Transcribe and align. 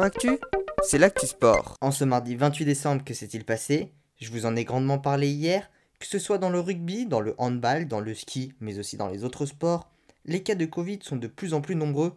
Actu, 0.00 0.38
c'est 0.82 0.96
l'actu 0.96 1.26
sport. 1.26 1.76
En 1.82 1.90
ce 1.90 2.04
mardi 2.04 2.34
28 2.34 2.64
décembre, 2.64 3.04
que 3.04 3.12
s'est-il 3.12 3.44
passé 3.44 3.92
Je 4.16 4.30
vous 4.30 4.46
en 4.46 4.56
ai 4.56 4.64
grandement 4.64 4.98
parlé 4.98 5.28
hier, 5.28 5.70
que 5.98 6.06
ce 6.06 6.18
soit 6.18 6.38
dans 6.38 6.48
le 6.48 6.60
rugby, 6.60 7.04
dans 7.04 7.20
le 7.20 7.34
handball, 7.36 7.86
dans 7.86 8.00
le 8.00 8.14
ski, 8.14 8.54
mais 8.60 8.78
aussi 8.78 8.96
dans 8.96 9.08
les 9.08 9.22
autres 9.22 9.44
sports, 9.44 9.90
les 10.24 10.42
cas 10.42 10.54
de 10.54 10.64
Covid 10.64 11.00
sont 11.02 11.16
de 11.16 11.26
plus 11.26 11.52
en 11.52 11.60
plus 11.60 11.76
nombreux, 11.76 12.14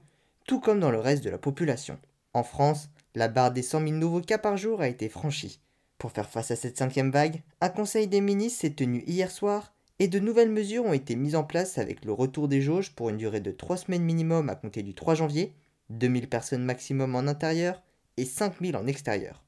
tout 0.47 0.61
comme 0.61 0.79
dans 0.79 0.89
le 0.89 0.99
reste 0.99 1.23
de 1.25 1.29
la 1.29 1.37
population. 1.37 1.99
En 2.33 2.43
France, 2.43 2.89
la 3.13 3.27
barre 3.27 3.51
des 3.51 3.61
100 3.61 3.81
000 3.81 3.91
nouveaux 3.91 4.21
cas 4.21 4.37
par 4.37 4.55
jour 4.55 4.79
a 4.79 4.87
été 4.87 5.09
franchie. 5.09 5.59
Pour 5.97 6.11
faire 6.11 6.29
face 6.29 6.51
à 6.51 6.55
cette 6.55 6.77
cinquième 6.77 7.11
vague, 7.11 7.41
un 7.59 7.69
conseil 7.69 8.07
des 8.07 8.21
ministres 8.21 8.61
s'est 8.61 8.69
tenu 8.75 9.03
hier 9.05 9.29
soir 9.29 9.73
et 9.99 10.07
de 10.07 10.19
nouvelles 10.19 10.49
mesures 10.49 10.85
ont 10.85 10.93
été 10.93 11.17
mises 11.17 11.35
en 11.35 11.43
place 11.43 11.77
avec 11.77 12.05
le 12.05 12.13
retour 12.13 12.47
des 12.47 12.61
jauges 12.61 12.91
pour 12.91 13.09
une 13.09 13.17
durée 13.17 13.41
de 13.41 13.51
3 13.51 13.75
semaines 13.75 14.03
minimum 14.03 14.49
à 14.49 14.55
compter 14.55 14.81
du 14.81 14.93
3 14.93 15.15
janvier, 15.15 15.53
2000 15.89 16.29
personnes 16.29 16.63
maximum 16.63 17.15
en 17.15 17.27
intérieur 17.27 17.81
et 18.17 18.25
5000 18.25 18.75
en 18.75 18.87
extérieur. 18.87 19.43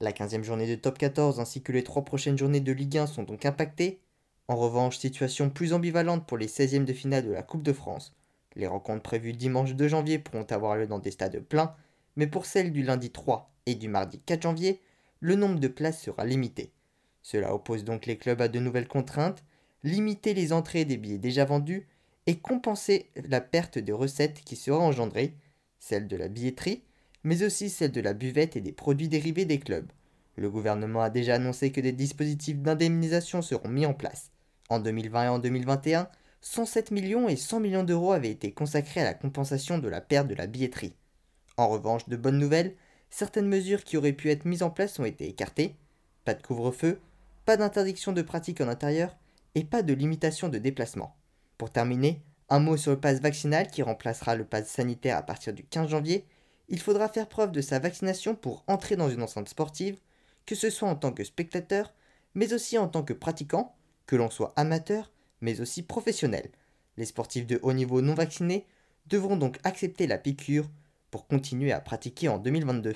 La 0.00 0.12
15e 0.12 0.42
journée 0.42 0.66
de 0.66 0.74
top 0.74 0.98
14 0.98 1.38
ainsi 1.38 1.62
que 1.62 1.72
les 1.72 1.84
3 1.84 2.04
prochaines 2.04 2.38
journées 2.38 2.60
de 2.60 2.72
Ligue 2.72 2.98
1 2.98 3.06
sont 3.06 3.22
donc 3.22 3.46
impactées. 3.46 4.00
En 4.48 4.56
revanche, 4.56 4.98
situation 4.98 5.50
plus 5.50 5.72
ambivalente 5.72 6.26
pour 6.26 6.38
les 6.38 6.48
16e 6.48 6.84
de 6.84 6.92
finale 6.92 7.24
de 7.24 7.32
la 7.32 7.42
Coupe 7.42 7.62
de 7.62 7.72
France. 7.72 8.14
Les 8.56 8.66
rencontres 8.66 9.02
prévues 9.02 9.32
dimanche 9.32 9.74
2 9.74 9.88
janvier 9.88 10.18
pourront 10.18 10.46
avoir 10.50 10.76
lieu 10.76 10.86
dans 10.86 10.98
des 10.98 11.10
stades 11.10 11.40
pleins, 11.40 11.74
mais 12.16 12.26
pour 12.26 12.46
celles 12.46 12.72
du 12.72 12.82
lundi 12.82 13.10
3 13.10 13.50
et 13.66 13.74
du 13.74 13.88
mardi 13.88 14.18
4 14.18 14.42
janvier, 14.42 14.80
le 15.20 15.36
nombre 15.36 15.60
de 15.60 15.68
places 15.68 16.02
sera 16.02 16.24
limité. 16.24 16.72
Cela 17.22 17.54
oppose 17.54 17.84
donc 17.84 18.06
les 18.06 18.18
clubs 18.18 18.42
à 18.42 18.48
de 18.48 18.58
nouvelles 18.58 18.88
contraintes, 18.88 19.44
limiter 19.84 20.34
les 20.34 20.52
entrées 20.52 20.84
des 20.84 20.96
billets 20.96 21.18
déjà 21.18 21.44
vendus 21.44 21.86
et 22.26 22.38
compenser 22.38 23.10
la 23.28 23.40
perte 23.40 23.78
de 23.78 23.92
recettes 23.92 24.42
qui 24.44 24.56
sera 24.56 24.78
engendrée, 24.78 25.34
celle 25.82 26.06
de 26.06 26.16
la 26.16 26.28
billetterie, 26.28 26.84
mais 27.24 27.42
aussi 27.42 27.68
celle 27.68 27.90
de 27.90 28.00
la 28.00 28.14
buvette 28.14 28.54
et 28.54 28.60
des 28.60 28.70
produits 28.70 29.08
dérivés 29.08 29.46
des 29.46 29.58
clubs. 29.58 29.90
Le 30.36 30.48
gouvernement 30.48 31.02
a 31.02 31.10
déjà 31.10 31.34
annoncé 31.34 31.72
que 31.72 31.80
des 31.80 31.90
dispositifs 31.90 32.58
d'indemnisation 32.58 33.42
seront 33.42 33.68
mis 33.68 33.84
en 33.84 33.92
place. 33.92 34.30
En 34.68 34.78
2020 34.78 35.24
et 35.24 35.28
en 35.28 35.38
2021, 35.40 36.08
107 36.40 36.92
millions 36.92 37.28
et 37.28 37.34
100 37.34 37.58
millions 37.58 37.82
d'euros 37.82 38.12
avaient 38.12 38.30
été 38.30 38.52
consacrés 38.52 39.00
à 39.00 39.04
la 39.04 39.14
compensation 39.14 39.78
de 39.78 39.88
la 39.88 40.00
perte 40.00 40.28
de 40.28 40.36
la 40.36 40.46
billetterie. 40.46 40.94
En 41.56 41.68
revanche, 41.68 42.08
de 42.08 42.16
bonnes 42.16 42.38
nouvelles, 42.38 42.76
certaines 43.10 43.48
mesures 43.48 43.82
qui 43.82 43.96
auraient 43.96 44.12
pu 44.12 44.30
être 44.30 44.44
mises 44.44 44.62
en 44.62 44.70
place 44.70 45.00
ont 45.00 45.04
été 45.04 45.28
écartées. 45.28 45.74
Pas 46.24 46.34
de 46.34 46.42
couvre-feu, 46.42 47.00
pas 47.44 47.56
d'interdiction 47.56 48.12
de 48.12 48.22
pratique 48.22 48.60
en 48.60 48.68
intérieur 48.68 49.16
et 49.56 49.64
pas 49.64 49.82
de 49.82 49.94
limitation 49.94 50.48
de 50.48 50.58
déplacement. 50.58 51.16
Pour 51.58 51.70
terminer, 51.70 52.22
un 52.48 52.58
mot 52.58 52.76
sur 52.76 52.90
le 52.92 53.00
pass 53.00 53.20
vaccinal 53.20 53.68
qui 53.68 53.82
remplacera 53.82 54.34
le 54.34 54.44
pass 54.44 54.68
sanitaire 54.68 55.16
à 55.16 55.22
partir 55.22 55.52
du 55.52 55.64
15 55.64 55.88
janvier. 55.88 56.24
Il 56.68 56.80
faudra 56.80 57.08
faire 57.08 57.28
preuve 57.28 57.52
de 57.52 57.60
sa 57.60 57.78
vaccination 57.78 58.34
pour 58.34 58.64
entrer 58.66 58.96
dans 58.96 59.10
une 59.10 59.22
enceinte 59.22 59.48
sportive, 59.48 59.98
que 60.46 60.54
ce 60.54 60.70
soit 60.70 60.88
en 60.88 60.96
tant 60.96 61.12
que 61.12 61.24
spectateur, 61.24 61.92
mais 62.34 62.52
aussi 62.52 62.78
en 62.78 62.88
tant 62.88 63.02
que 63.02 63.12
pratiquant, 63.12 63.74
que 64.06 64.16
l'on 64.16 64.30
soit 64.30 64.52
amateur, 64.56 65.10
mais 65.40 65.60
aussi 65.60 65.82
professionnel. 65.82 66.50
Les 66.96 67.06
sportifs 67.06 67.46
de 67.46 67.58
haut 67.62 67.72
niveau 67.72 68.00
non 68.00 68.14
vaccinés 68.14 68.66
devront 69.06 69.36
donc 69.36 69.58
accepter 69.64 70.06
la 70.06 70.18
piqûre 70.18 70.68
pour 71.10 71.26
continuer 71.26 71.72
à 71.72 71.80
pratiquer 71.80 72.28
en 72.28 72.38
2022. 72.38 72.94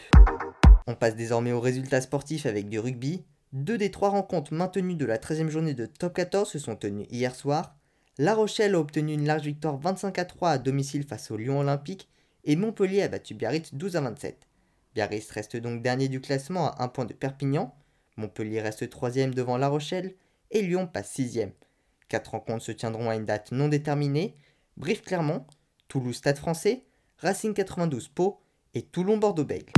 On 0.86 0.94
passe 0.94 1.16
désormais 1.16 1.53
aux 1.53 1.60
résultats 1.60 2.00
sportifs 2.00 2.47
avec 2.47 2.69
du 2.69 2.78
rugby. 2.78 3.25
Deux 3.53 3.78
des 3.78 3.91
trois 3.91 4.10
rencontres 4.10 4.55
maintenues 4.55 4.94
de 4.94 5.06
la 5.06 5.19
13e 5.19 5.48
journée 5.48 5.75
de 5.75 5.86
top 5.86 6.14
14 6.14 6.48
se 6.48 6.58
sont 6.58 6.77
tenues 6.77 7.06
hier 7.10 7.34
soir. 7.34 7.75
La 8.19 8.34
Rochelle 8.34 8.75
a 8.75 8.78
obtenu 8.78 9.12
une 9.12 9.27
large 9.27 9.42
victoire 9.42 9.77
25 9.77 10.19
à 10.19 10.25
3 10.25 10.50
à 10.53 10.59
domicile 10.59 11.05
face 11.05 11.31
au 11.31 11.36
Lyon 11.36 11.61
Olympique 11.61 12.09
et 12.45 12.56
Montpellier 12.56 13.03
a 13.03 13.09
battu 13.09 13.34
Biarritz 13.34 13.75
12 13.75 13.97
à 13.97 14.00
27. 14.00 14.48
Biarritz 14.95 15.31
reste 15.31 15.59
donc 15.59 15.83
dernier 15.83 16.09
du 16.09 16.22
classement 16.22 16.70
à 16.70 16.83
un 16.83 16.89
point 16.89 17.05
de 17.05 17.12
Perpignan. 17.12 17.75
Montpellier 18.17 18.62
reste 18.62 18.89
troisième 18.89 19.34
devant 19.34 19.59
La 19.59 19.69
Rochelle 19.69 20.14
et 20.50 20.62
Lyon 20.62 20.87
passe 20.87 21.11
sixième. 21.11 21.53
Quatre 22.09 22.31
rencontres 22.31 22.65
se 22.65 22.72
tiendront 22.72 23.10
à 23.10 23.16
une 23.16 23.27
date 23.27 23.53
non 23.53 23.69
déterminée. 23.69 24.34
Brive 24.78 25.03
Clermont, 25.03 25.44
Toulouse 25.87 26.16
Stade 26.16 26.38
français, 26.38 26.84
Racing 27.19 27.53
92 27.53 28.09
Pau 28.09 28.41
et 28.72 28.81
Toulon 28.81 29.19
Bordeaux 29.19 29.44
Bègles. 29.44 29.75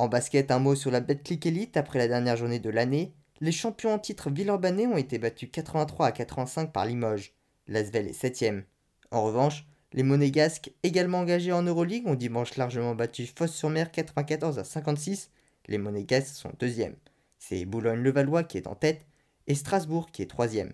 En 0.00 0.08
basket, 0.08 0.50
un 0.50 0.58
mot 0.58 0.74
sur 0.74 0.90
la 0.90 0.98
Betclic 0.98 1.46
Elite 1.46 1.76
après 1.76 2.00
la 2.00 2.08
dernière 2.08 2.36
journée 2.36 2.58
de 2.58 2.70
l'année. 2.70 3.14
Les 3.40 3.52
champions 3.52 3.94
en 3.94 4.00
titre 4.00 4.30
Villeurbanais 4.30 4.88
ont 4.88 4.96
été 4.96 5.18
battus 5.18 5.50
83 5.52 6.06
à 6.06 6.12
85 6.12 6.72
par 6.72 6.86
Limoges. 6.86 7.32
L'Asvel 7.68 8.08
est 8.08 8.22
7ème. 8.22 8.64
En 9.10 9.22
revanche, 9.22 9.66
les 9.92 10.02
Monégasques, 10.02 10.72
également 10.82 11.20
engagés 11.20 11.52
en 11.52 11.62
Euroleague, 11.62 12.06
ont 12.06 12.14
dimanche 12.14 12.56
largement 12.56 12.94
battu 12.94 13.26
Fosse-sur-Mer 13.26 13.90
94 13.90 14.58
à 14.58 14.64
56. 14.64 15.30
Les 15.66 15.78
Monégasques 15.78 16.34
sont 16.34 16.52
deuxièmes. 16.58 16.96
C'est 17.38 17.64
Boulogne-le-Valois 17.64 18.44
qui 18.44 18.56
est 18.56 18.66
en 18.66 18.74
tête 18.74 19.06
et 19.46 19.54
Strasbourg 19.54 20.10
qui 20.10 20.22
est 20.22 20.30
troisième. 20.30 20.72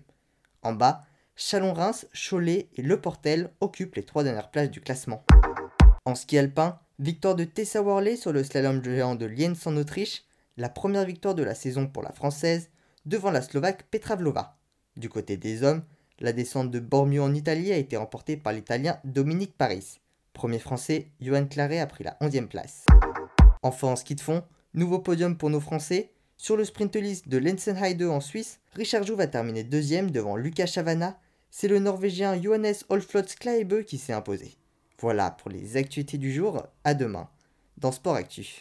En 0.61 0.73
bas, 0.73 1.05
Chalon-Reims, 1.35 2.07
Cholet 2.13 2.69
et 2.75 2.81
Le 2.81 2.99
Portel 2.99 3.51
occupent 3.61 3.95
les 3.95 4.03
trois 4.03 4.23
dernières 4.23 4.51
places 4.51 4.71
du 4.71 4.81
classement. 4.81 5.25
En 6.05 6.15
ski 6.15 6.37
alpin, 6.37 6.79
victoire 6.99 7.35
de 7.35 7.43
Tessa 7.43 7.81
Worley 7.81 8.15
sur 8.15 8.33
le 8.33 8.43
slalom 8.43 8.83
géant 8.83 9.15
de 9.15 9.25
Lienz 9.25 9.65
en 9.65 9.77
Autriche, 9.77 10.23
la 10.57 10.69
première 10.69 11.05
victoire 11.05 11.35
de 11.35 11.43
la 11.43 11.55
saison 11.55 11.87
pour 11.87 12.03
la 12.03 12.11
française, 12.11 12.69
devant 13.05 13.31
la 13.31 13.41
slovaque 13.41 13.83
Petra 13.89 14.15
Vlova. 14.15 14.57
Du 14.97 15.07
côté 15.07 15.37
des 15.37 15.63
hommes, 15.63 15.83
la 16.19 16.33
descente 16.33 16.71
de 16.71 16.79
Bormio 16.79 17.23
en 17.23 17.33
Italie 17.33 17.71
a 17.71 17.77
été 17.77 17.97
remportée 17.97 18.37
par 18.37 18.53
l'italien 18.53 18.99
Dominique 19.03 19.57
Paris. 19.57 19.99
Premier 20.33 20.59
français, 20.59 21.07
Johan 21.21 21.45
Claret 21.45 21.79
a 21.79 21.87
pris 21.87 22.03
la 22.03 22.17
11e 22.21 22.47
place. 22.47 22.85
Enfin 23.61 23.89
en 23.89 23.95
ski 23.95 24.15
de 24.15 24.21
fond, 24.21 24.43
nouveau 24.73 24.99
podium 24.99 25.37
pour 25.37 25.49
nos 25.49 25.59
Français. 25.59 26.11
Sur 26.37 26.55
le 26.55 26.63
sprint 26.63 26.95
list 26.95 27.27
de 27.27 27.37
Lensenheide 27.37 28.03
en 28.03 28.21
Suisse, 28.21 28.59
Richard 28.73 29.03
Jouve 29.03 29.19
a 29.21 29.27
terminé 29.27 29.63
deuxième 29.63 30.11
devant 30.11 30.37
Lucas 30.37 30.67
Chavana. 30.67 31.19
C'est 31.51 31.67
le 31.67 31.79
Norvégien 31.79 32.41
Johannes 32.41 32.75
Olflot 32.89 33.27
Skleibe 33.27 33.83
qui 33.83 33.97
s'est 33.97 34.13
imposé. 34.13 34.55
Voilà 34.99 35.31
pour 35.31 35.49
les 35.49 35.77
actualités 35.77 36.17
du 36.17 36.31
jour, 36.31 36.63
à 36.83 36.93
demain 36.93 37.29
dans 37.77 37.91
Sport 37.91 38.15
Actu. 38.15 38.57